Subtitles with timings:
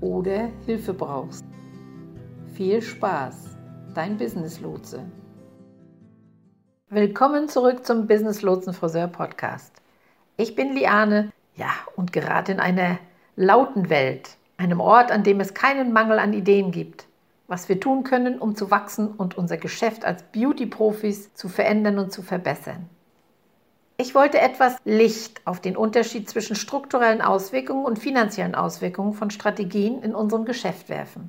[0.00, 1.44] oder Hilfe brauchst.
[2.54, 3.56] Viel Spaß,
[3.94, 5.04] dein Business Lotse.
[6.88, 9.72] Willkommen zurück zum Business Lotsen Friseur Podcast.
[10.36, 12.98] Ich bin Liane, ja, und gerade in einer
[13.36, 17.06] lauten Welt, einem Ort, an dem es keinen Mangel an Ideen gibt,
[17.46, 22.12] was wir tun können, um zu wachsen und unser Geschäft als Beauty-Profis zu verändern und
[22.12, 22.88] zu verbessern.
[24.00, 30.02] Ich wollte etwas Licht auf den Unterschied zwischen strukturellen Auswirkungen und finanziellen Auswirkungen von Strategien
[30.02, 31.28] in unserem Geschäft werfen.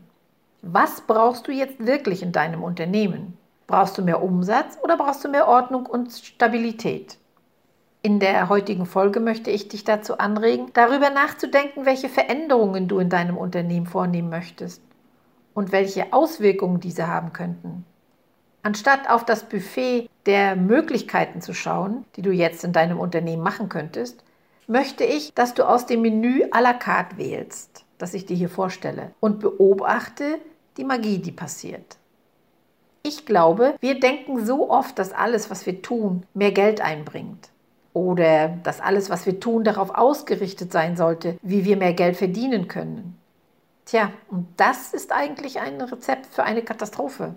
[0.61, 3.38] Was brauchst du jetzt wirklich in deinem Unternehmen?
[3.67, 7.17] Brauchst du mehr Umsatz oder brauchst du mehr Ordnung und Stabilität?
[8.03, 13.09] In der heutigen Folge möchte ich dich dazu anregen, darüber nachzudenken, welche Veränderungen du in
[13.09, 14.81] deinem Unternehmen vornehmen möchtest
[15.53, 17.83] und welche Auswirkungen diese haben könnten.
[18.64, 23.70] Anstatt auf das Buffet der Möglichkeiten zu schauen, die du jetzt in deinem Unternehmen machen
[23.70, 24.23] könntest,
[24.67, 28.50] möchte ich, dass du aus dem Menü à la carte wählst, das ich dir hier
[28.50, 30.38] vorstelle, und beobachte
[30.78, 31.98] die Magie, die passiert.
[33.04, 37.50] Ich glaube, wir denken so oft, dass alles, was wir tun, mehr Geld einbringt.
[37.94, 42.67] Oder dass alles, was wir tun, darauf ausgerichtet sein sollte, wie wir mehr Geld verdienen
[42.67, 43.17] können.
[43.86, 47.33] Tja, und das ist eigentlich ein Rezept für eine Katastrophe.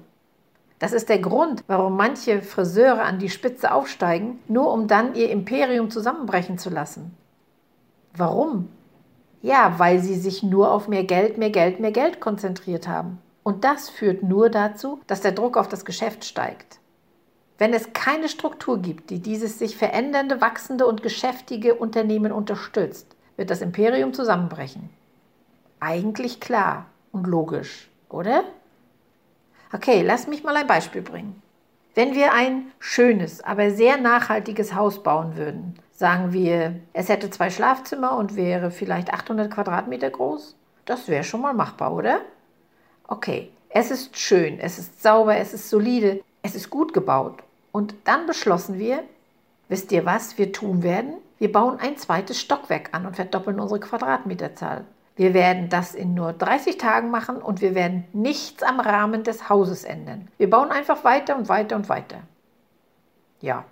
[0.84, 5.30] Das ist der Grund, warum manche Friseure an die Spitze aufsteigen, nur um dann ihr
[5.30, 7.16] Imperium zusammenbrechen zu lassen.
[8.14, 8.68] Warum?
[9.40, 13.16] Ja, weil sie sich nur auf mehr Geld, mehr Geld, mehr Geld konzentriert haben.
[13.42, 16.80] Und das führt nur dazu, dass der Druck auf das Geschäft steigt.
[17.56, 23.48] Wenn es keine Struktur gibt, die dieses sich verändernde, wachsende und geschäftige Unternehmen unterstützt, wird
[23.48, 24.90] das Imperium zusammenbrechen.
[25.80, 28.44] Eigentlich klar und logisch, oder?
[29.72, 31.42] Okay, lass mich mal ein Beispiel bringen.
[31.94, 37.50] Wenn wir ein schönes, aber sehr nachhaltiges Haus bauen würden, sagen wir, es hätte zwei
[37.50, 42.20] Schlafzimmer und wäre vielleicht 800 Quadratmeter groß, das wäre schon mal machbar, oder?
[43.06, 47.42] Okay, es ist schön, es ist sauber, es ist solide, es ist gut gebaut.
[47.70, 49.04] Und dann beschlossen wir,
[49.68, 51.14] wisst ihr was wir tun werden?
[51.38, 54.84] Wir bauen ein zweites Stockwerk an und verdoppeln unsere Quadratmeterzahl.
[55.16, 59.48] Wir werden das in nur 30 Tagen machen und wir werden nichts am Rahmen des
[59.48, 60.28] Hauses ändern.
[60.38, 62.18] Wir bauen einfach weiter und weiter und weiter.
[63.40, 63.64] Ja,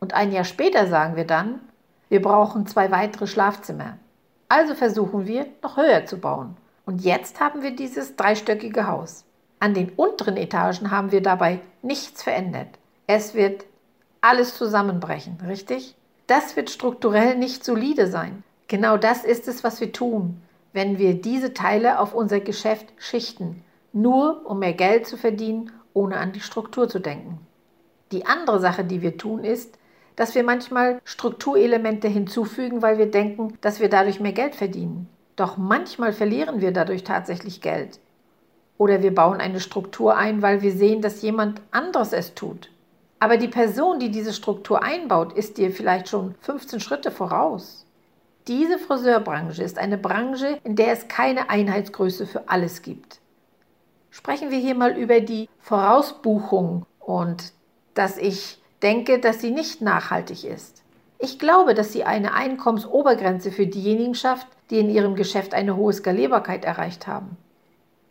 [0.00, 1.60] und ein Jahr später sagen wir dann,
[2.08, 3.98] wir brauchen zwei weitere Schlafzimmer.
[4.48, 6.56] Also versuchen wir, noch höher zu bauen.
[6.86, 9.24] Und jetzt haben wir dieses dreistöckige Haus.
[9.58, 12.68] An den unteren Etagen haben wir dabei nichts verändert.
[13.06, 13.64] Es wird
[14.20, 15.94] alles zusammenbrechen, richtig?
[16.26, 18.44] Das wird strukturell nicht solide sein.
[18.68, 20.40] Genau das ist es, was wir tun
[20.76, 23.64] wenn wir diese Teile auf unser Geschäft schichten,
[23.94, 27.40] nur um mehr Geld zu verdienen, ohne an die Struktur zu denken.
[28.12, 29.78] Die andere Sache, die wir tun, ist,
[30.16, 35.08] dass wir manchmal Strukturelemente hinzufügen, weil wir denken, dass wir dadurch mehr Geld verdienen.
[35.34, 37.98] Doch manchmal verlieren wir dadurch tatsächlich Geld.
[38.76, 42.70] Oder wir bauen eine Struktur ein, weil wir sehen, dass jemand anderes es tut.
[43.18, 47.85] Aber die Person, die diese Struktur einbaut, ist dir vielleicht schon 15 Schritte voraus.
[48.48, 53.18] Diese Friseurbranche ist eine Branche, in der es keine Einheitsgröße für alles gibt.
[54.10, 57.52] Sprechen wir hier mal über die Vorausbuchung und
[57.94, 60.82] dass ich denke, dass sie nicht nachhaltig ist.
[61.18, 65.92] Ich glaube, dass sie eine Einkommensobergrenze für diejenigen schafft, die in ihrem Geschäft eine hohe
[65.92, 67.36] Skalierbarkeit erreicht haben.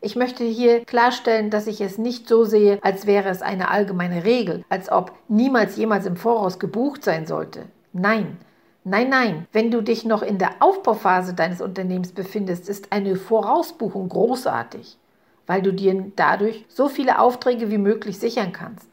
[0.01, 4.25] Ich möchte hier klarstellen, dass ich es nicht so sehe, als wäre es eine allgemeine
[4.25, 7.65] Regel, als ob niemals jemals im Voraus gebucht sein sollte.
[7.93, 8.37] Nein,
[8.87, 14.09] Nein, nein, wenn du dich noch in der Aufbauphase deines Unternehmens befindest, ist eine Vorausbuchung
[14.09, 14.99] großartig,
[15.47, 18.87] weil du dir dadurch so viele Aufträge wie möglich sichern kannst.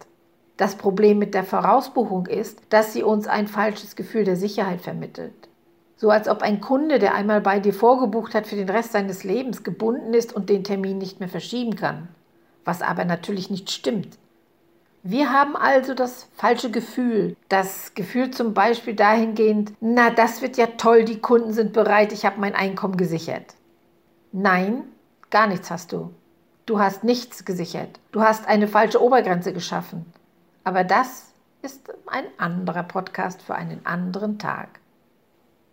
[0.56, 5.34] Das Problem mit der Vorausbuchung ist, dass sie uns ein falsches Gefühl der Sicherheit vermittelt.
[5.96, 9.24] So als ob ein Kunde, der einmal bei dir vorgebucht hat für den Rest seines
[9.24, 12.08] Lebens, gebunden ist und den Termin nicht mehr verschieben kann.
[12.64, 14.16] Was aber natürlich nicht stimmt.
[15.04, 17.36] Wir haben also das falsche Gefühl.
[17.48, 22.24] Das Gefühl zum Beispiel dahingehend, na, das wird ja toll, die Kunden sind bereit, ich
[22.24, 23.54] habe mein Einkommen gesichert.
[24.30, 24.84] Nein,
[25.30, 26.14] gar nichts hast du.
[26.66, 27.98] Du hast nichts gesichert.
[28.12, 30.06] Du hast eine falsche Obergrenze geschaffen.
[30.62, 31.32] Aber das
[31.62, 34.78] ist ein anderer Podcast für einen anderen Tag.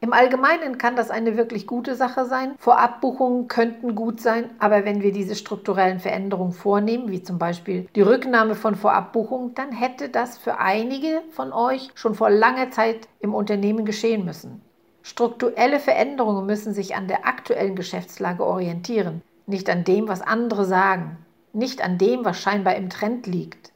[0.01, 2.54] Im Allgemeinen kann das eine wirklich gute Sache sein.
[2.57, 8.01] Vorabbuchungen könnten gut sein, aber wenn wir diese strukturellen Veränderungen vornehmen, wie zum Beispiel die
[8.01, 13.34] Rücknahme von Vorabbuchungen, dann hätte das für einige von euch schon vor langer Zeit im
[13.36, 14.62] Unternehmen geschehen müssen.
[15.01, 21.18] Strukturelle Veränderungen müssen sich an der aktuellen Geschäftslage orientieren, nicht an dem, was andere sagen,
[21.51, 23.74] nicht an dem, was scheinbar im Trend liegt.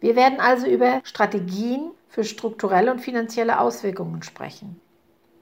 [0.00, 4.81] Wir werden also über Strategien für strukturelle und finanzielle Auswirkungen sprechen.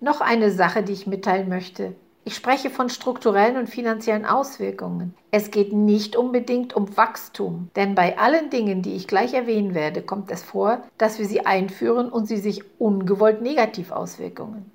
[0.02, 1.94] Noch eine Sache, die ich mitteilen möchte.
[2.25, 5.14] Ich spreche von strukturellen und finanziellen Auswirkungen.
[5.31, 10.00] Es geht nicht unbedingt um Wachstum, denn bei allen Dingen, die ich gleich erwähnen werde,
[10.00, 14.70] kommt es vor, dass wir sie einführen und sie sich ungewollt negativ auswirken.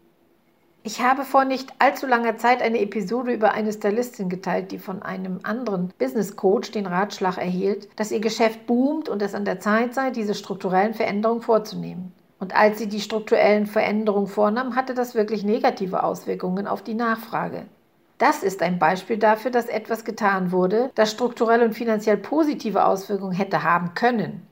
[0.84, 5.02] Ich habe vor nicht allzu langer Zeit eine Episode über eine Stylistin geteilt, die von
[5.02, 9.60] einem anderen Business Coach den Ratschlag erhielt, dass ihr Geschäft boomt und es an der
[9.60, 12.14] Zeit sei, diese strukturellen Veränderungen vorzunehmen.
[12.40, 17.66] Und als sie die strukturellen Veränderungen vornahm, hatte das wirklich negative Auswirkungen auf die Nachfrage.
[18.18, 23.34] Das ist ein Beispiel dafür, dass etwas getan wurde, das strukturell und finanziell positive Auswirkungen
[23.34, 24.48] hätte haben können.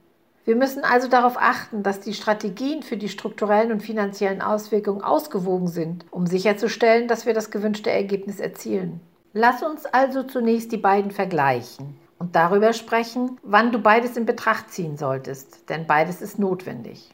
[0.45, 5.67] Wir müssen also darauf achten, dass die Strategien für die strukturellen und finanziellen Auswirkungen ausgewogen
[5.67, 8.99] sind, um sicherzustellen, dass wir das gewünschte Ergebnis erzielen.
[9.31, 14.69] Lass uns also zunächst die beiden vergleichen und darüber sprechen, wann du beides in Betracht
[14.69, 17.09] ziehen solltest, denn beides ist notwendig.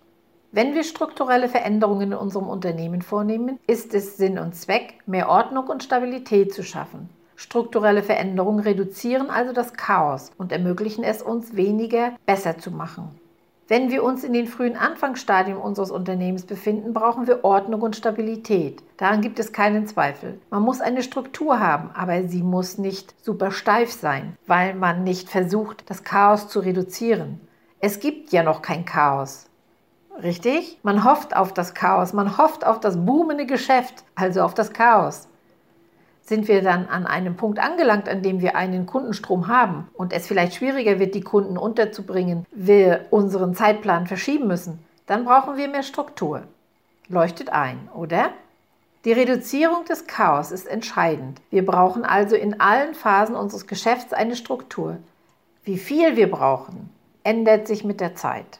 [0.51, 5.67] Wenn wir strukturelle Veränderungen in unserem Unternehmen vornehmen, ist es Sinn und Zweck, mehr Ordnung
[5.67, 7.09] und Stabilität zu schaffen.
[7.35, 13.09] Strukturelle Veränderungen reduzieren also das Chaos und ermöglichen es uns, weniger besser zu machen.
[13.67, 18.81] Wenn wir uns in den frühen Anfangsstadien unseres Unternehmens befinden, brauchen wir Ordnung und Stabilität.
[18.97, 20.41] Daran gibt es keinen Zweifel.
[20.49, 25.29] Man muss eine Struktur haben, aber sie muss nicht super steif sein, weil man nicht
[25.29, 27.39] versucht, das Chaos zu reduzieren.
[27.79, 29.48] Es gibt ja noch kein Chaos.
[30.21, 30.77] Richtig?
[30.83, 35.27] Man hofft auf das Chaos, man hofft auf das boomende Geschäft, also auf das Chaos.
[36.21, 40.27] Sind wir dann an einem Punkt angelangt, an dem wir einen Kundenstrom haben und es
[40.27, 45.83] vielleicht schwieriger wird, die Kunden unterzubringen, wir unseren Zeitplan verschieben müssen, dann brauchen wir mehr
[45.83, 46.43] Struktur.
[47.07, 48.29] Leuchtet ein, oder?
[49.05, 51.41] Die Reduzierung des Chaos ist entscheidend.
[51.49, 54.97] Wir brauchen also in allen Phasen unseres Geschäfts eine Struktur.
[55.63, 56.89] Wie viel wir brauchen,
[57.23, 58.59] ändert sich mit der Zeit.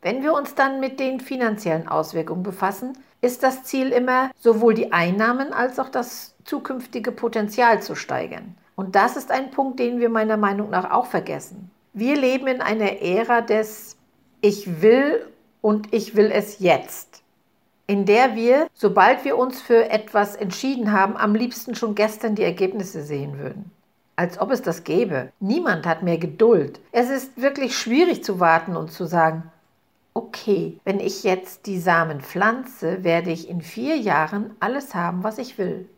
[0.00, 4.92] Wenn wir uns dann mit den finanziellen Auswirkungen befassen, ist das Ziel immer, sowohl die
[4.92, 8.54] Einnahmen als auch das zukünftige Potenzial zu steigern.
[8.76, 11.70] Und das ist ein Punkt, den wir meiner Meinung nach auch vergessen.
[11.94, 13.96] Wir leben in einer Ära des
[14.40, 15.26] Ich will
[15.60, 17.22] und ich will es jetzt,
[17.88, 22.44] in der wir, sobald wir uns für etwas entschieden haben, am liebsten schon gestern die
[22.44, 23.72] Ergebnisse sehen würden.
[24.14, 25.32] Als ob es das gäbe.
[25.40, 26.80] Niemand hat mehr Geduld.
[26.92, 29.50] Es ist wirklich schwierig zu warten und zu sagen,
[30.18, 35.38] okay, wenn ich jetzt die Samen pflanze, werde ich in vier Jahren alles haben, was
[35.38, 35.88] ich will.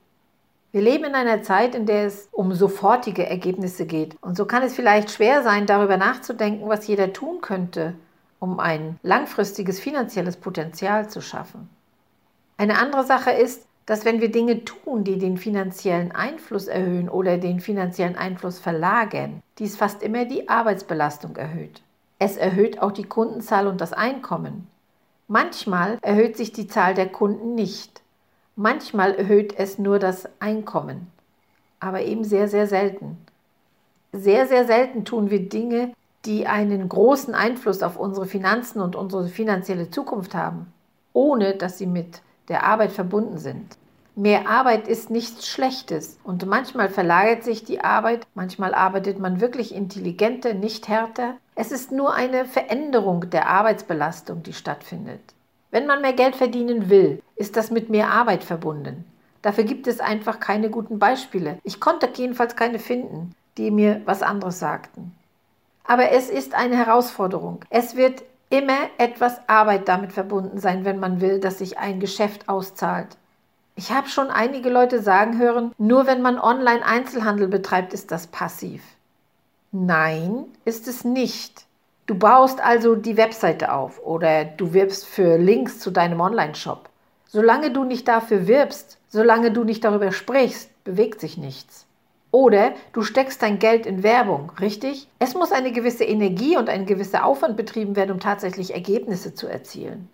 [0.73, 4.17] Wir leben in einer Zeit, in der es um sofortige Ergebnisse geht.
[4.21, 7.95] Und so kann es vielleicht schwer sein, darüber nachzudenken, was jeder tun könnte,
[8.39, 11.71] um ein langfristiges finanzielles Potenzial zu schaffen.
[12.59, 17.39] Eine andere Sache ist, dass wenn wir Dinge tun, die den finanziellen Einfluss erhöhen oder
[17.39, 21.83] den finanziellen Einfluss verlagern, dies fast immer die Arbeitsbelastung erhöht.
[22.23, 24.67] Es erhöht auch die Kundenzahl und das Einkommen.
[25.27, 28.03] Manchmal erhöht sich die Zahl der Kunden nicht.
[28.57, 31.11] Manchmal erhöht es nur das Einkommen.
[31.81, 33.17] Aber eben sehr, sehr selten.
[34.13, 35.95] Sehr, sehr selten tun wir Dinge,
[36.27, 40.71] die einen großen Einfluss auf unsere Finanzen und unsere finanzielle Zukunft haben,
[41.15, 43.79] ohne dass sie mit der Arbeit verbunden sind.
[44.21, 49.75] Mehr Arbeit ist nichts Schlechtes und manchmal verlagert sich die Arbeit, manchmal arbeitet man wirklich
[49.75, 51.37] intelligenter, nicht härter.
[51.55, 55.23] Es ist nur eine Veränderung der Arbeitsbelastung, die stattfindet.
[55.71, 59.07] Wenn man mehr Geld verdienen will, ist das mit mehr Arbeit verbunden.
[59.41, 61.59] Dafür gibt es einfach keine guten Beispiele.
[61.65, 65.17] Ich konnte jedenfalls keine finden, die mir was anderes sagten.
[65.85, 67.65] Aber es ist eine Herausforderung.
[67.71, 72.51] Es wird immer etwas Arbeit damit verbunden sein, wenn man will, dass sich ein Geschäft
[72.51, 73.17] auszahlt.
[73.81, 78.83] Ich habe schon einige Leute sagen hören, nur wenn man Online-Einzelhandel betreibt, ist das passiv.
[79.73, 81.65] Nein, ist es nicht.
[82.05, 86.91] Du baust also die Webseite auf oder du wirbst für Links zu deinem Online-Shop.
[87.27, 91.87] Solange du nicht dafür wirbst, solange du nicht darüber sprichst, bewegt sich nichts.
[92.33, 95.09] Oder du steckst dein Geld in Werbung, richtig?
[95.21, 99.47] Es muss eine gewisse Energie und ein gewisser Aufwand betrieben werden, um tatsächlich Ergebnisse zu
[99.47, 100.11] erzielen.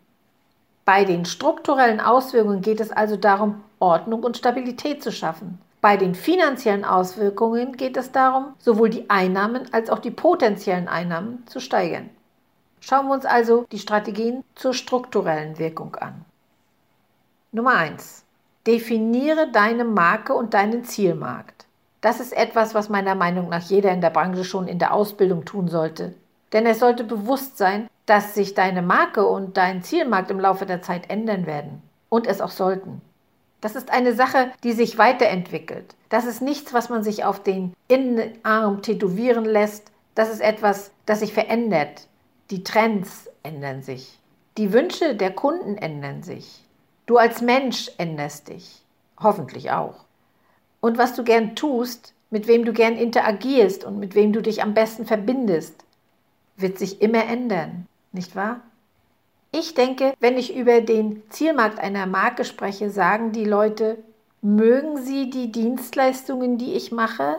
[0.86, 5.58] Bei den strukturellen Auswirkungen geht es also darum, Ordnung und Stabilität zu schaffen.
[5.80, 11.44] Bei den finanziellen Auswirkungen geht es darum, sowohl die Einnahmen als auch die potenziellen Einnahmen
[11.46, 12.08] zu steigern.
[12.80, 16.24] Schauen wir uns also die Strategien zur strukturellen Wirkung an.
[17.50, 18.22] Nummer 1.
[18.64, 21.66] Definiere deine Marke und deinen Zielmarkt.
[22.00, 25.44] Das ist etwas, was meiner Meinung nach jeder in der Branche schon in der Ausbildung
[25.44, 26.14] tun sollte.
[26.52, 30.80] Denn es sollte bewusst sein, dass sich deine Marke und dein Zielmarkt im Laufe der
[30.80, 31.82] Zeit ändern werden.
[32.08, 33.02] Und es auch sollten.
[33.60, 35.96] Das ist eine Sache, die sich weiterentwickelt.
[36.08, 39.90] Das ist nichts, was man sich auf den Innenarm tätowieren lässt.
[40.14, 42.06] Das ist etwas, das sich verändert.
[42.50, 44.18] Die Trends ändern sich.
[44.56, 46.64] Die Wünsche der Kunden ändern sich.
[47.06, 48.82] Du als Mensch änderst dich.
[49.18, 50.04] Hoffentlich auch.
[50.80, 54.62] Und was du gern tust, mit wem du gern interagierst und mit wem du dich
[54.62, 55.84] am besten verbindest,
[56.56, 57.86] wird sich immer ändern,
[58.16, 58.60] nicht wahr?
[59.52, 63.98] Ich denke, wenn ich über den Zielmarkt einer Marke spreche, sagen die Leute,
[64.42, 67.36] mögen sie die Dienstleistungen, die ich mache?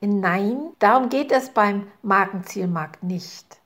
[0.00, 3.58] Nein, darum geht es beim Markenzielmarkt nicht.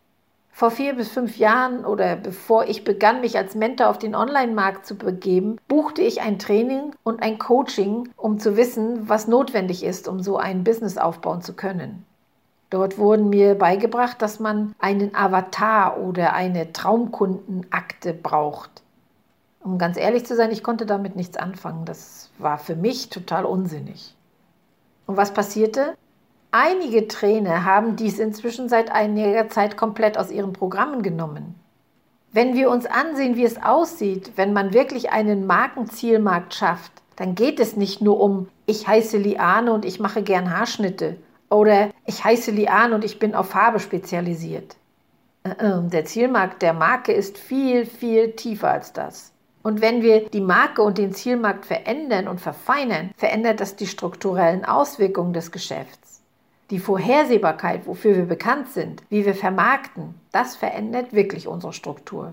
[0.51, 4.85] Vor vier bis fünf Jahren oder bevor ich begann, mich als Mentor auf den Online-Markt
[4.85, 10.09] zu begeben, buchte ich ein Training und ein Coaching, um zu wissen, was notwendig ist,
[10.09, 12.05] um so ein Business aufbauen zu können.
[12.73, 18.83] Dort wurden mir beigebracht, dass man einen Avatar oder eine Traumkundenakte braucht.
[19.61, 21.85] Um ganz ehrlich zu sein, ich konnte damit nichts anfangen.
[21.85, 24.17] Das war für mich total unsinnig.
[25.07, 25.99] Und was passierte?
[26.51, 31.55] Einige Trainer haben dies inzwischen seit einiger Zeit komplett aus ihren Programmen genommen.
[32.33, 37.61] Wenn wir uns ansehen, wie es aussieht, wenn man wirklich einen Markenzielmarkt schafft, dann geht
[37.61, 41.19] es nicht nur um, ich heiße Liane und ich mache gern Haarschnitte
[41.53, 44.77] oder ich heiße Liane und ich bin auf Farbe spezialisiert.
[45.45, 49.33] Äh, äh, der Zielmarkt der Marke ist viel, viel tiefer als das.
[49.63, 54.65] Und wenn wir die Marke und den Zielmarkt verändern und verfeinern, verändert das die strukturellen
[54.65, 56.21] Auswirkungen des Geschäfts.
[56.71, 62.33] Die Vorhersehbarkeit, wofür wir bekannt sind, wie wir vermarkten, das verändert wirklich unsere Struktur.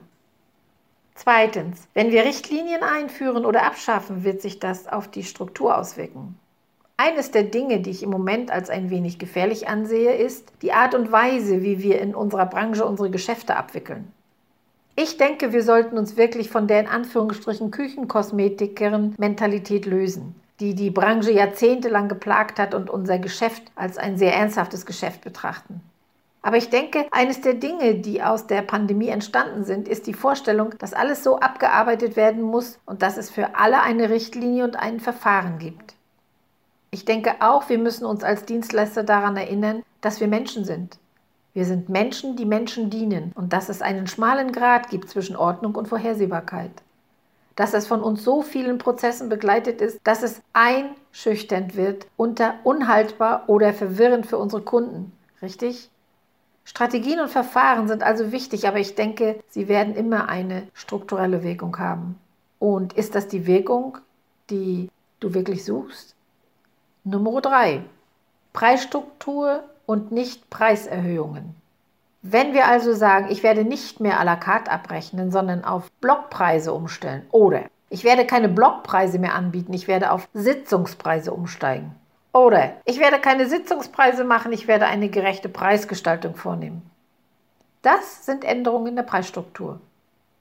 [1.14, 6.40] Zweitens, wenn wir Richtlinien einführen oder abschaffen, wird sich das auf die Struktur auswirken.
[7.02, 10.94] Eines der Dinge, die ich im Moment als ein wenig gefährlich ansehe, ist die Art
[10.94, 14.12] und Weise, wie wir in unserer Branche unsere Geschäfte abwickeln.
[14.98, 20.90] Ich denke, wir sollten uns wirklich von der in Anführungsstrichen Küchenkosmetikerin Mentalität lösen die die
[20.90, 25.82] Branche jahrzehntelang geplagt hat und unser Geschäft als ein sehr ernsthaftes Geschäft betrachten.
[26.42, 30.74] Aber ich denke, eines der Dinge, die aus der Pandemie entstanden sind, ist die Vorstellung,
[30.80, 35.00] dass alles so abgearbeitet werden muss und dass es für alle eine Richtlinie und ein
[35.00, 35.96] Verfahren gibt.
[36.92, 40.98] Ich denke auch, wir müssen uns als Dienstleister daran erinnern, dass wir Menschen sind.
[41.54, 45.76] Wir sind Menschen, die Menschen dienen und dass es einen schmalen Grat gibt zwischen Ordnung
[45.76, 46.72] und Vorhersehbarkeit
[47.60, 53.44] dass es von uns so vielen Prozessen begleitet ist, dass es einschüchternd wird, unter unhaltbar
[53.48, 55.12] oder verwirrend für unsere Kunden.
[55.42, 55.90] Richtig?
[56.64, 61.78] Strategien und Verfahren sind also wichtig, aber ich denke, sie werden immer eine strukturelle Wirkung
[61.80, 62.18] haben.
[62.60, 63.98] Und ist das die Wirkung,
[64.50, 66.16] die du wirklich suchst?
[67.04, 67.84] Nummer drei:
[68.54, 71.56] Preisstruktur und nicht Preiserhöhungen.
[72.22, 76.74] Wenn wir also sagen, ich werde nicht mehr à la carte abrechnen, sondern auf Blockpreise
[76.74, 81.96] umstellen oder ich werde keine Blockpreise mehr anbieten, ich werde auf Sitzungspreise umsteigen.
[82.34, 86.90] Oder ich werde keine Sitzungspreise machen, ich werde eine gerechte Preisgestaltung vornehmen.
[87.82, 89.80] Das sind Änderungen in der Preisstruktur.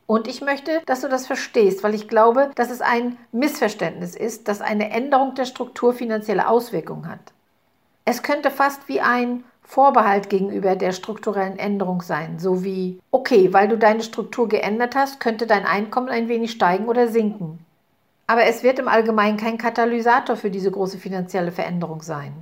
[0.09, 4.49] Und ich möchte, dass du das verstehst, weil ich glaube, dass es ein Missverständnis ist,
[4.49, 7.21] dass eine Änderung der Struktur finanzielle Auswirkungen hat.
[8.07, 13.69] Es könnte fast wie ein Vorbehalt gegenüber der strukturellen Änderung sein, so wie, okay, weil
[13.69, 17.59] du deine Struktur geändert hast, könnte dein Einkommen ein wenig steigen oder sinken.
[18.27, 22.33] Aber es wird im Allgemeinen kein Katalysator für diese große finanzielle Veränderung sein.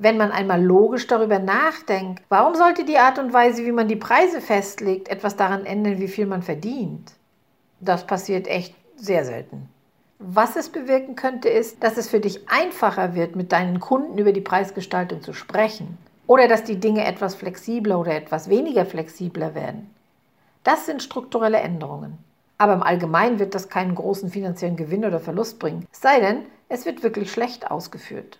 [0.00, 3.96] Wenn man einmal logisch darüber nachdenkt, warum sollte die Art und Weise, wie man die
[3.96, 7.10] Preise festlegt, etwas daran ändern, wie viel man verdient?
[7.80, 9.68] Das passiert echt sehr selten.
[10.20, 14.32] Was es bewirken könnte, ist, dass es für dich einfacher wird, mit deinen Kunden über
[14.32, 19.90] die Preisgestaltung zu sprechen oder dass die Dinge etwas flexibler oder etwas weniger flexibler werden.
[20.62, 22.18] Das sind strukturelle Änderungen.
[22.56, 26.44] Aber im Allgemeinen wird das keinen großen finanziellen Gewinn oder Verlust bringen, es sei denn,
[26.68, 28.38] es wird wirklich schlecht ausgeführt.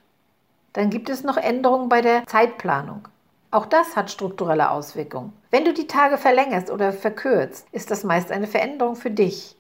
[0.73, 3.09] Dann gibt es noch Änderungen bei der Zeitplanung.
[3.51, 5.33] Auch das hat strukturelle Auswirkungen.
[5.51, 9.57] Wenn du die Tage verlängerst oder verkürzt, ist das meist eine Veränderung für dich.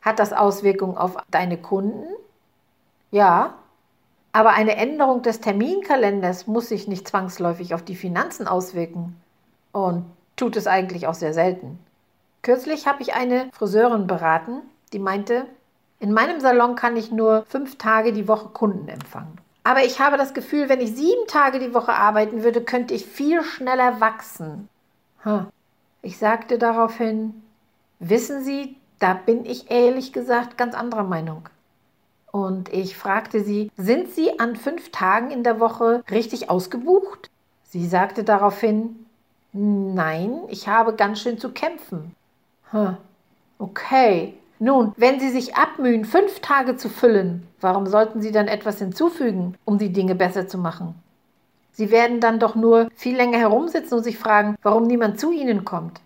[0.00, 2.06] Hat das Auswirkungen auf deine Kunden?
[3.10, 3.54] Ja.
[4.32, 9.20] Aber eine Änderung des Terminkalenders muss sich nicht zwangsläufig auf die Finanzen auswirken.
[9.72, 10.04] Und
[10.36, 11.78] tut es eigentlich auch sehr selten.
[12.42, 15.46] Kürzlich habe ich eine Friseurin beraten, die meinte,
[16.00, 19.38] in meinem Salon kann ich nur fünf Tage die Woche Kunden empfangen.
[19.64, 23.06] Aber ich habe das Gefühl, wenn ich sieben Tage die Woche arbeiten würde, könnte ich
[23.06, 24.68] viel schneller wachsen.
[26.02, 27.42] Ich sagte daraufhin,
[28.00, 31.48] wissen Sie, da bin ich ehrlich gesagt ganz anderer Meinung.
[32.32, 37.30] Und ich fragte sie, sind Sie an fünf Tagen in der Woche richtig ausgebucht?
[37.64, 39.06] Sie sagte daraufhin,
[39.52, 42.14] nein, ich habe ganz schön zu kämpfen.
[43.58, 48.78] Okay, nun, wenn Sie sich abmühen, fünf Tage zu füllen, warum sollten Sie dann etwas
[48.78, 50.94] hinzufügen, um die Dinge besser zu machen?
[51.72, 55.64] Sie werden dann doch nur viel länger herumsitzen und sich fragen, warum niemand zu Ihnen
[55.64, 56.00] kommt.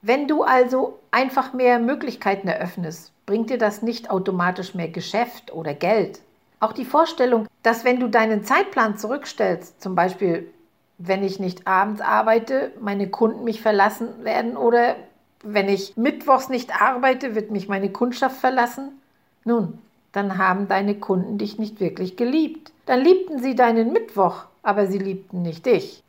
[0.00, 5.74] Wenn du also einfach mehr Möglichkeiten eröffnest, bringt dir das nicht automatisch mehr Geschäft oder
[5.74, 6.20] Geld.
[6.58, 10.50] Auch die Vorstellung, dass wenn du deinen Zeitplan zurückstellst, zum Beispiel
[10.96, 14.96] wenn ich nicht abends arbeite, meine Kunden mich verlassen werden oder
[15.42, 19.00] wenn ich mittwochs nicht arbeite, wird mich meine Kundschaft verlassen?
[19.44, 19.78] Nun,
[20.12, 22.72] dann haben deine Kunden dich nicht wirklich geliebt.
[22.86, 26.02] Dann liebten sie deinen Mittwoch, aber sie liebten nicht dich.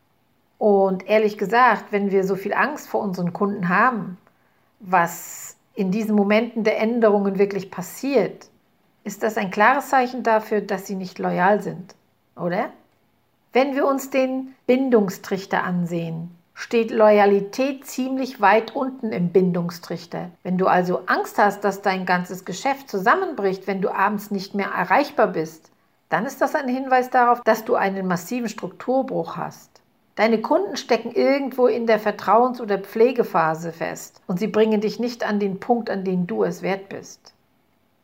[0.57, 4.17] Und ehrlich gesagt, wenn wir so viel Angst vor unseren Kunden haben,
[4.79, 8.47] was in diesen Momenten der Änderungen wirklich passiert,
[9.03, 11.95] ist das ein klares Zeichen dafür, dass sie nicht loyal sind,
[12.35, 12.69] oder?
[13.53, 20.31] Wenn wir uns den Bindungstrichter ansehen, steht Loyalität ziemlich weit unten im Bindungstrichter.
[20.43, 24.69] Wenn du also Angst hast, dass dein ganzes Geschäft zusammenbricht, wenn du abends nicht mehr
[24.69, 25.71] erreichbar bist,
[26.09, 29.81] dann ist das ein Hinweis darauf, dass du einen massiven Strukturbruch hast.
[30.15, 35.23] Deine Kunden stecken irgendwo in der Vertrauens- oder Pflegephase fest und sie bringen dich nicht
[35.23, 37.33] an den Punkt, an den du es wert bist.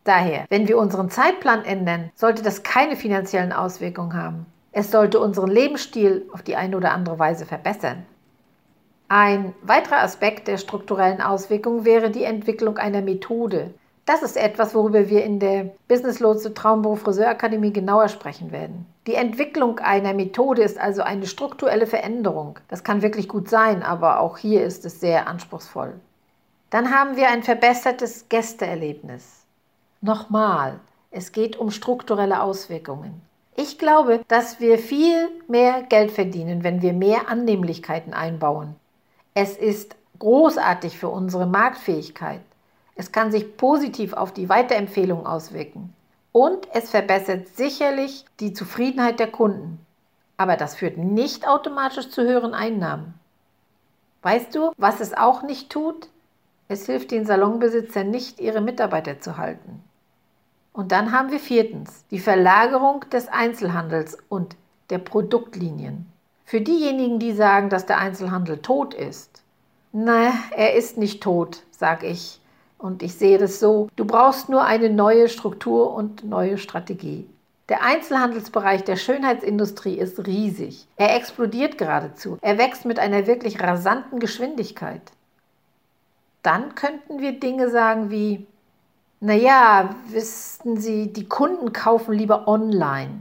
[0.06, 4.46] Daher, wenn wir unseren Zeitplan ändern, sollte das keine finanziellen Auswirkungen haben.
[4.72, 8.06] Es sollte unseren Lebensstil auf die eine oder andere Weise verbessern.
[9.10, 13.74] Ein weiterer Aspekt der strukturellen Auswirkungen wäre die Entwicklung einer Methode.
[14.06, 18.86] Das ist etwas, worüber wir in der Business Lotse Traumberuf Friseurakademie genauer sprechen werden.
[19.06, 22.60] Die Entwicklung einer Methode ist also eine strukturelle Veränderung.
[22.68, 25.94] Das kann wirklich gut sein, aber auch hier ist es sehr anspruchsvoll.
[26.70, 29.46] Dann haben wir ein verbessertes Gästeerlebnis.
[30.02, 33.22] Nochmal, es geht um strukturelle Auswirkungen.
[33.56, 38.76] Ich glaube, dass wir viel mehr Geld verdienen, wenn wir mehr Annehmlichkeiten einbauen.
[39.40, 42.42] Es ist großartig für unsere Marktfähigkeit.
[42.96, 45.94] Es kann sich positiv auf die Weiterempfehlung auswirken.
[46.32, 49.78] Und es verbessert sicherlich die Zufriedenheit der Kunden.
[50.38, 53.14] Aber das führt nicht automatisch zu höheren Einnahmen.
[54.24, 56.10] Weißt du, was es auch nicht tut?
[56.68, 59.84] Es hilft den Salonbesitzern nicht, ihre Mitarbeiter zu halten.
[60.74, 64.56] Und dann haben wir viertens die Verlagerung des Einzelhandels und
[64.90, 66.12] der Produktlinien.
[66.48, 69.44] Für diejenigen, die sagen, dass der Einzelhandel tot ist,
[69.92, 72.40] na, er ist nicht tot, sag ich.
[72.78, 77.28] Und ich sehe das so, du brauchst nur eine neue Struktur und neue Strategie.
[77.68, 80.88] Der Einzelhandelsbereich der Schönheitsindustrie ist riesig.
[80.96, 82.38] Er explodiert geradezu.
[82.40, 85.02] Er wächst mit einer wirklich rasanten Geschwindigkeit.
[86.44, 88.48] Dann könnten wir Dinge sagen wie,
[89.20, 93.20] naja, wissen Sie, die Kunden kaufen lieber online.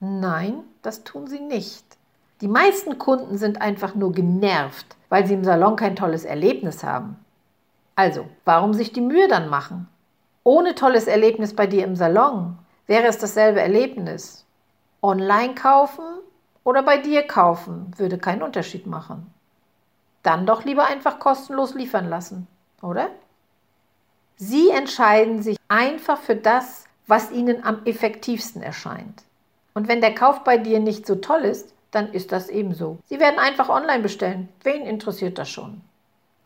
[0.00, 1.97] Nein, das tun sie nicht.
[2.40, 7.16] Die meisten Kunden sind einfach nur genervt, weil sie im Salon kein tolles Erlebnis haben.
[7.96, 9.88] Also, warum sich die Mühe dann machen?
[10.44, 14.46] Ohne tolles Erlebnis bei dir im Salon wäre es dasselbe Erlebnis.
[15.02, 16.04] Online kaufen
[16.62, 19.32] oder bei dir kaufen würde keinen Unterschied machen.
[20.22, 22.46] Dann doch lieber einfach kostenlos liefern lassen,
[22.82, 23.08] oder?
[24.36, 29.24] Sie entscheiden sich einfach für das, was ihnen am effektivsten erscheint.
[29.74, 32.98] Und wenn der Kauf bei dir nicht so toll ist, dann ist das ebenso.
[33.06, 34.48] Sie werden einfach online bestellen.
[34.62, 35.80] Wen interessiert das schon?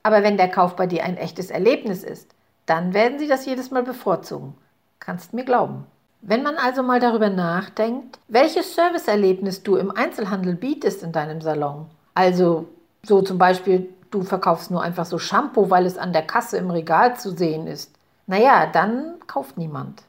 [0.02, 2.34] Aber wenn der Kauf bei dir ein echtes Erlebnis ist,
[2.66, 4.54] dann werden Sie das jedes Mal bevorzugen.
[5.00, 5.86] Kannst mir glauben.
[6.20, 11.86] Wenn man also mal darüber nachdenkt, welches Serviceerlebnis du im Einzelhandel bietest in deinem Salon,
[12.14, 12.68] also
[13.02, 16.70] so zum Beispiel, du verkaufst nur einfach so Shampoo, weil es an der Kasse im
[16.70, 17.92] Regal zu sehen ist,
[18.28, 20.02] naja, dann kauft niemand.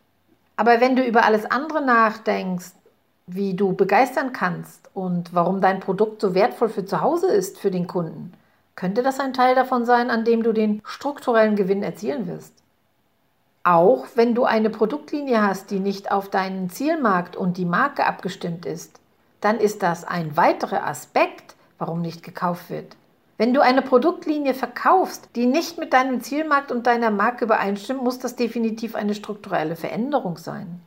[0.55, 2.73] Aber wenn du über alles andere nachdenkst,
[3.25, 7.71] wie du begeistern kannst und warum dein Produkt so wertvoll für zu Hause ist für
[7.71, 8.33] den Kunden,
[8.75, 12.53] könnte das ein Teil davon sein, an dem du den strukturellen Gewinn erzielen wirst.
[13.63, 18.65] Auch wenn du eine Produktlinie hast, die nicht auf deinen Zielmarkt und die Marke abgestimmt
[18.65, 18.99] ist,
[19.39, 22.97] dann ist das ein weiterer Aspekt, warum nicht gekauft wird.
[23.37, 28.19] Wenn du eine Produktlinie verkaufst, die nicht mit deinem Zielmarkt und deiner Marke übereinstimmt, muss
[28.19, 30.81] das definitiv eine strukturelle Veränderung sein.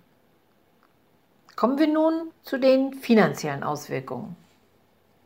[1.57, 4.37] Kommen wir nun zu den finanziellen Auswirkungen.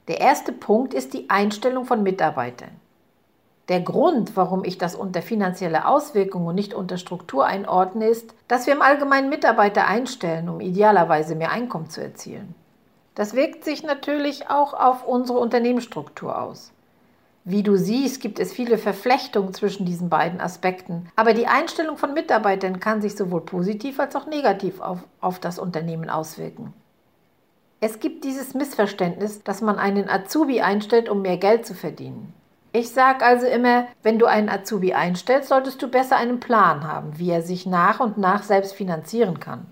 [0.06, 2.70] Der erste Punkt ist die Einstellung von Mitarbeitern.
[3.68, 8.68] Der Grund, warum ich das unter finanzielle Auswirkungen und nicht unter Struktur einordne, ist, dass
[8.68, 12.54] wir im Allgemeinen Mitarbeiter einstellen, um idealerweise mehr Einkommen zu erzielen.
[13.16, 16.72] Das wirkt sich natürlich auch auf unsere Unternehmensstruktur aus.
[17.44, 22.12] Wie du siehst, gibt es viele Verflechtungen zwischen diesen beiden Aspekten, aber die Einstellung von
[22.12, 26.74] Mitarbeitern kann sich sowohl positiv als auch negativ auf, auf das Unternehmen auswirken.
[27.80, 32.34] Es gibt dieses Missverständnis, dass man einen Azubi einstellt, um mehr Geld zu verdienen.
[32.72, 37.18] Ich sage also immer, wenn du einen Azubi einstellst, solltest du besser einen Plan haben,
[37.18, 39.66] wie er sich nach und nach selbst finanzieren kann.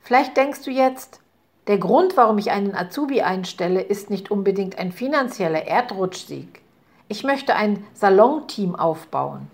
[0.00, 1.20] Vielleicht denkst du jetzt,
[1.68, 6.62] der Grund, warum ich einen Azubi einstelle, ist nicht unbedingt ein finanzieller Erdrutschsieg.
[7.08, 9.48] Ich möchte ein Salonteam aufbauen.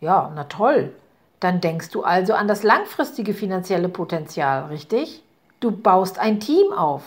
[0.00, 0.94] Ja, na toll.
[1.40, 5.22] Dann denkst du also an das langfristige finanzielle Potenzial, richtig?
[5.60, 7.02] Du baust ein Team auf.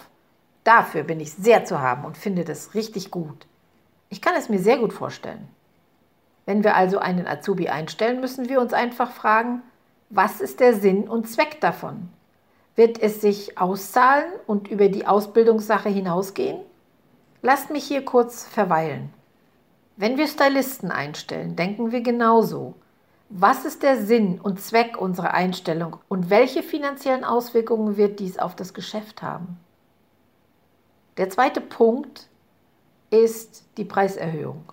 [0.63, 3.45] Dafür bin ich sehr zu haben und finde das richtig gut.
[4.09, 5.47] Ich kann es mir sehr gut vorstellen.
[6.45, 9.61] Wenn wir also einen Azubi einstellen, müssen wir uns einfach fragen,
[10.09, 12.09] was ist der Sinn und Zweck davon?
[12.75, 16.59] Wird es sich auszahlen und über die Ausbildungssache hinausgehen?
[17.41, 19.13] Lasst mich hier kurz verweilen.
[19.99, 22.75] Wenn wir Stylisten einstellen, denken wir genauso.
[23.29, 28.55] Was ist der Sinn und Zweck unserer Einstellung und welche finanziellen Auswirkungen wird dies auf
[28.55, 29.57] das Geschäft haben?
[31.17, 32.27] Der zweite Punkt
[33.09, 34.71] ist die Preiserhöhung.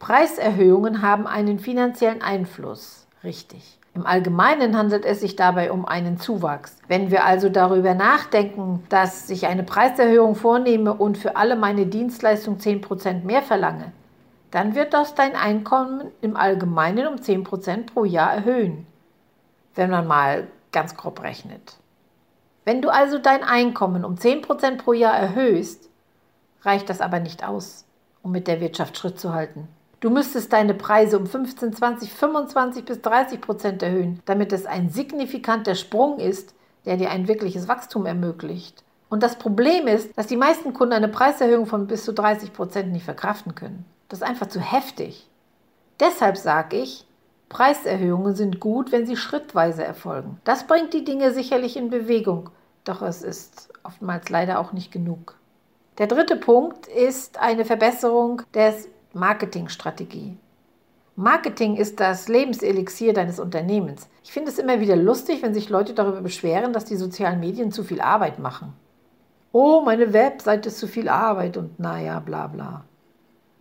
[0.00, 3.78] Preiserhöhungen haben einen finanziellen Einfluss, richtig.
[3.94, 6.76] Im Allgemeinen handelt es sich dabei um einen Zuwachs.
[6.88, 12.58] Wenn wir also darüber nachdenken, dass ich eine Preiserhöhung vornehme und für alle meine Dienstleistungen
[12.58, 13.92] 10% mehr verlange,
[14.50, 18.86] dann wird das dein Einkommen im Allgemeinen um 10% pro Jahr erhöhen,
[19.74, 21.76] wenn man mal ganz grob rechnet.
[22.64, 25.88] Wenn du also dein Einkommen um 10% pro Jahr erhöhst,
[26.62, 27.84] reicht das aber nicht aus,
[28.22, 29.68] um mit der Wirtschaft Schritt zu halten.
[30.00, 34.88] Du müsstest deine Preise um 15, 20, 25 bis 30 Prozent erhöhen, damit es ein
[34.88, 36.54] signifikanter Sprung ist,
[36.86, 38.82] der dir ein wirkliches Wachstum ermöglicht.
[39.10, 42.92] Und das Problem ist, dass die meisten Kunden eine Preiserhöhung von bis zu 30 Prozent
[42.92, 43.84] nicht verkraften können.
[44.10, 45.30] Das ist einfach zu heftig.
[46.00, 47.06] Deshalb sage ich,
[47.48, 50.40] Preiserhöhungen sind gut, wenn sie schrittweise erfolgen.
[50.44, 52.50] Das bringt die Dinge sicherlich in Bewegung,
[52.84, 55.36] doch es ist oftmals leider auch nicht genug.
[55.98, 58.74] Der dritte Punkt ist eine Verbesserung der
[59.12, 60.36] Marketingstrategie.
[61.14, 64.08] Marketing ist das Lebenselixier deines Unternehmens.
[64.24, 67.70] Ich finde es immer wieder lustig, wenn sich Leute darüber beschweren, dass die sozialen Medien
[67.70, 68.72] zu viel Arbeit machen.
[69.52, 72.84] Oh, meine Webseite ist zu viel Arbeit und naja, bla bla.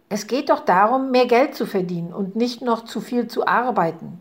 [0.10, 4.20] Es geht doch darum, mehr Geld zu verdienen und nicht noch zu viel zu arbeiten.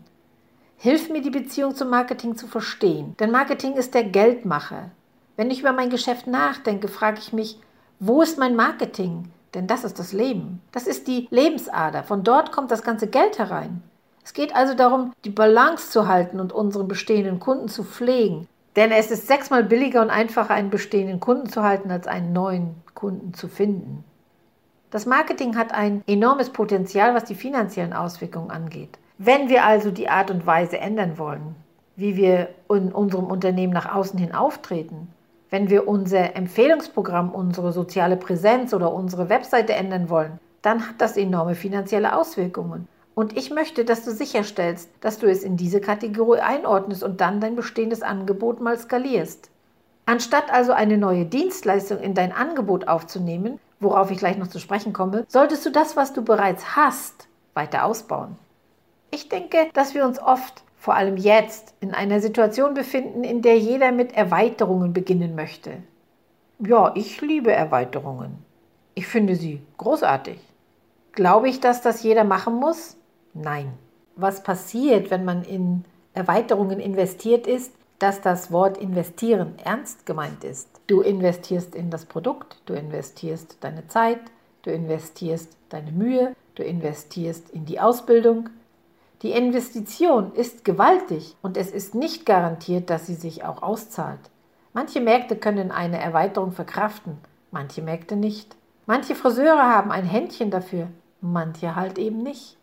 [0.77, 4.91] Hilf mir, die Beziehung zum Marketing zu verstehen, denn Marketing ist der Geldmacher.
[5.35, 7.59] Wenn ich über mein Geschäft nachdenke, frage ich mich,
[7.99, 9.31] wo ist mein Marketing?
[9.53, 10.61] Denn das ist das Leben.
[10.71, 12.03] Das ist die Lebensader.
[12.03, 13.81] Von dort kommt das ganze Geld herein.
[14.23, 18.47] Es geht also darum, die Balance zu halten und unseren bestehenden Kunden zu pflegen.
[18.75, 22.75] Denn es ist sechsmal billiger und einfacher, einen bestehenden Kunden zu halten, als einen neuen
[22.93, 24.03] Kunden zu finden.
[24.91, 28.97] Das Marketing hat ein enormes Potenzial, was die finanziellen Auswirkungen angeht.
[29.19, 31.55] Wenn wir also die Art und Weise ändern wollen,
[31.95, 35.13] wie wir in unserem Unternehmen nach außen hin auftreten,
[35.51, 41.17] wenn wir unser Empfehlungsprogramm, unsere soziale Präsenz oder unsere Webseite ändern wollen, dann hat das
[41.17, 42.87] enorme finanzielle Auswirkungen.
[43.13, 47.41] Und ich möchte, dass du sicherstellst, dass du es in diese Kategorie einordnest und dann
[47.41, 49.51] dein bestehendes Angebot mal skalierst.
[50.07, 54.93] Anstatt also eine neue Dienstleistung in dein Angebot aufzunehmen, worauf ich gleich noch zu sprechen
[54.93, 58.37] komme, solltest du das, was du bereits hast, weiter ausbauen.
[59.11, 63.57] Ich denke, dass wir uns oft vor allem jetzt, in einer Situation befinden, in der
[63.57, 65.83] jeder mit Erweiterungen beginnen möchte.
[66.59, 68.43] Ja, ich liebe Erweiterungen.
[68.95, 70.39] Ich finde sie großartig.
[71.11, 72.95] Glaube ich, dass das jeder machen muss?
[73.33, 73.73] Nein.
[74.15, 80.78] Was passiert, wenn man in Erweiterungen investiert ist, dass das Wort investieren ernst gemeint ist?
[80.89, 84.21] Du investierst in das Produkt, du investierst deine Zeit,
[84.63, 88.49] du investierst deine Mühe, du investierst in die Ausbildung,
[89.21, 94.31] die Investition ist gewaltig und es ist nicht garantiert, dass sie sich auch auszahlt.
[94.73, 97.19] Manche Märkte können eine Erweiterung verkraften,
[97.51, 98.55] manche Märkte nicht.
[98.87, 100.87] Manche Friseure haben ein Händchen dafür,
[101.21, 102.57] manche halt eben nicht.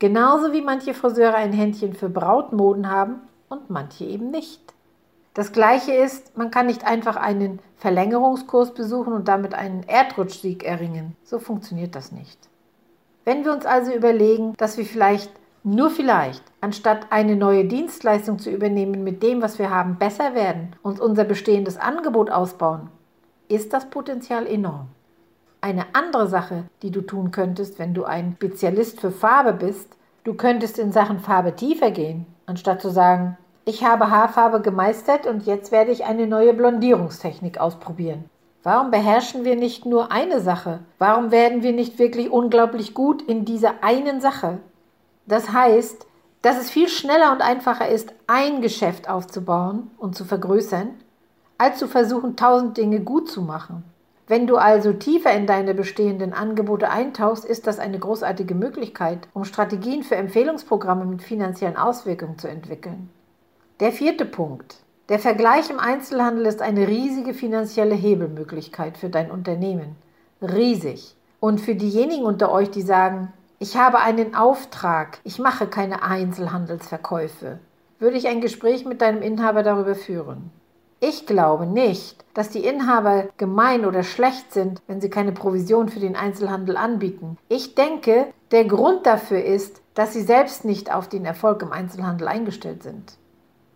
[0.00, 4.74] Genauso wie manche Friseure ein Händchen für Brautmoden haben und manche eben nicht.
[5.34, 11.16] Das gleiche ist, man kann nicht einfach einen Verlängerungskurs besuchen und damit einen Erdrutschsieg erringen.
[11.24, 12.38] So funktioniert das nicht.
[13.24, 15.32] Wenn wir uns also überlegen, dass wir vielleicht,
[15.64, 20.76] nur vielleicht, anstatt eine neue Dienstleistung zu übernehmen, mit dem, was wir haben, besser werden
[20.82, 22.90] und unser bestehendes Angebot ausbauen,
[23.48, 24.86] ist das Potenzial enorm.
[25.60, 30.34] Eine andere Sache, die du tun könntest, wenn du ein Spezialist für Farbe bist, du
[30.34, 33.36] könntest in Sachen Farbe tiefer gehen, anstatt zu sagen,
[33.66, 38.28] ich habe Haarfarbe gemeistert und jetzt werde ich eine neue Blondierungstechnik ausprobieren.
[38.62, 40.80] Warum beherrschen wir nicht nur eine Sache?
[40.98, 44.58] Warum werden wir nicht wirklich unglaublich gut in dieser einen Sache?
[45.26, 46.06] Das heißt,
[46.42, 50.90] dass es viel schneller und einfacher ist, ein Geschäft aufzubauen und zu vergrößern,
[51.56, 53.82] als zu versuchen, tausend Dinge gut zu machen.
[54.26, 59.44] Wenn du also tiefer in deine bestehenden Angebote eintauchst, ist das eine großartige Möglichkeit, um
[59.44, 63.10] Strategien für Empfehlungsprogramme mit finanziellen Auswirkungen zu entwickeln.
[63.80, 64.76] Der vierte Punkt.
[65.08, 69.96] Der Vergleich im Einzelhandel ist eine riesige finanzielle Hebelmöglichkeit für dein Unternehmen.
[70.40, 71.16] Riesig.
[71.40, 77.58] Und für diejenigen unter euch, die sagen, ich habe einen Auftrag, ich mache keine Einzelhandelsverkäufe,
[77.98, 80.52] würde ich ein Gespräch mit deinem Inhaber darüber führen.
[81.00, 85.98] Ich glaube nicht, dass die Inhaber gemein oder schlecht sind, wenn sie keine Provision für
[86.00, 87.38] den Einzelhandel anbieten.
[87.48, 92.28] Ich denke, der Grund dafür ist, dass sie selbst nicht auf den Erfolg im Einzelhandel
[92.28, 93.18] eingestellt sind.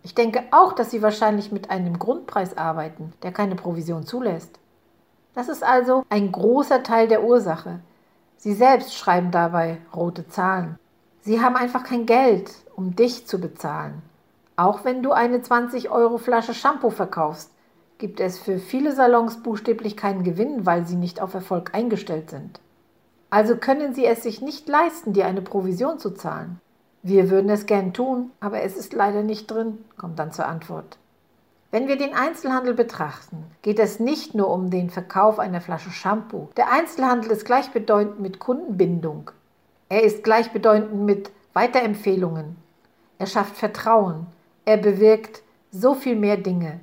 [0.09, 4.57] Ich denke auch, dass Sie wahrscheinlich mit einem Grundpreis arbeiten, der keine Provision zulässt.
[5.35, 7.79] Das ist also ein großer Teil der Ursache.
[8.35, 10.79] Sie selbst schreiben dabei rote Zahlen.
[11.21, 14.01] Sie haben einfach kein Geld, um dich zu bezahlen.
[14.55, 17.51] Auch wenn du eine 20 Euro Flasche Shampoo verkaufst,
[17.99, 22.59] gibt es für viele Salons buchstäblich keinen Gewinn, weil sie nicht auf Erfolg eingestellt sind.
[23.29, 26.59] Also können sie es sich nicht leisten, dir eine Provision zu zahlen.
[27.01, 30.97] Wir würden es gern tun, aber es ist leider nicht drin, kommt dann zur Antwort.
[31.71, 36.49] Wenn wir den Einzelhandel betrachten, geht es nicht nur um den Verkauf einer Flasche Shampoo.
[36.57, 39.31] Der Einzelhandel ist gleichbedeutend mit Kundenbindung.
[39.87, 42.57] Er ist gleichbedeutend mit Weiterempfehlungen.
[43.17, 44.25] Er schafft Vertrauen.
[44.65, 46.79] Er bewirkt so viel mehr Dinge.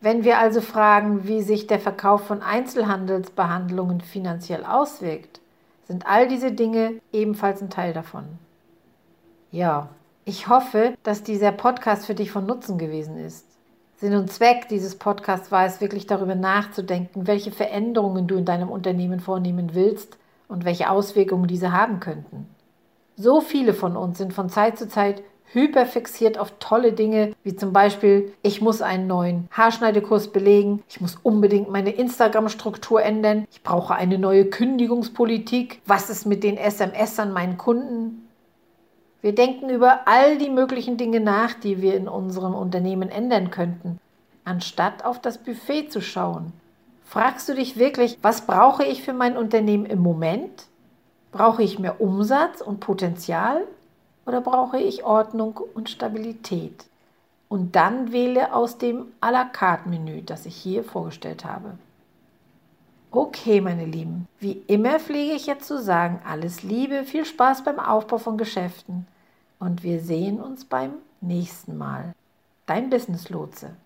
[0.00, 5.40] Wenn wir also fragen, wie sich der Verkauf von Einzelhandelsbehandlungen finanziell auswirkt,
[5.88, 8.38] sind all diese Dinge ebenfalls ein Teil davon.
[9.54, 9.90] Ja,
[10.24, 13.46] ich hoffe, dass dieser Podcast für dich von Nutzen gewesen ist.
[13.98, 18.68] Sinn und Zweck dieses Podcasts war es wirklich darüber nachzudenken, welche Veränderungen du in deinem
[18.68, 22.48] Unternehmen vornehmen willst und welche Auswirkungen diese haben könnten.
[23.14, 27.72] So viele von uns sind von Zeit zu Zeit hyperfixiert auf tolle Dinge, wie zum
[27.72, 33.94] Beispiel, ich muss einen neuen Haarschneidekurs belegen, ich muss unbedingt meine Instagram-Struktur ändern, ich brauche
[33.94, 38.23] eine neue Kündigungspolitik, was ist mit den SMS an meinen Kunden?
[39.24, 43.98] Wir denken über all die möglichen Dinge nach, die wir in unserem Unternehmen ändern könnten,
[44.44, 46.52] anstatt auf das Buffet zu schauen.
[47.04, 50.66] Fragst du dich wirklich, was brauche ich für mein Unternehmen im Moment?
[51.32, 53.62] Brauche ich mehr Umsatz und Potenzial
[54.26, 56.84] oder brauche ich Ordnung und Stabilität?
[57.48, 61.78] Und dann wähle aus dem à la carte Menü, das ich hier vorgestellt habe.
[63.10, 67.78] Okay, meine Lieben, wie immer pflege ich jetzt zu sagen, alles Liebe, viel Spaß beim
[67.80, 69.06] Aufbau von Geschäften
[69.58, 72.14] und wir sehen uns beim nächsten Mal.
[72.66, 73.76] Dein Business Lotse.